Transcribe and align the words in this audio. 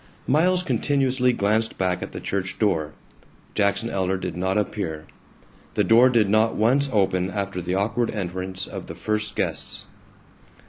Miles 0.25 0.63
continuously 0.63 1.31
glanced 1.31 1.77
back 1.77 2.01
at 2.01 2.11
the 2.11 2.19
church 2.19 2.57
door. 2.57 2.93
Jackson 3.53 3.87
Elder 3.87 4.17
did 4.17 4.35
not 4.35 4.57
appear. 4.57 5.05
The 5.75 5.83
door 5.83 6.09
did 6.09 6.27
not 6.27 6.55
once 6.55 6.89
open 6.91 7.29
after 7.29 7.61
the 7.61 7.75
awkward 7.75 8.09
entrance 8.09 8.65
of 8.65 8.87
the 8.87 8.95
first 8.95 9.35
guests. 9.35 9.85